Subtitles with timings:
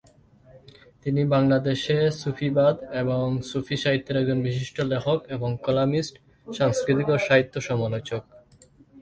[1.03, 6.13] তিনি বাংলাদেশে সুফিবাদ এবং সুফি সাহিত্যের একজন বিশিষ্ট লেখক এবং কলামিস্ট,
[6.47, 8.21] সাংস্কৃতিক ও সাহিত্য সমালোচক।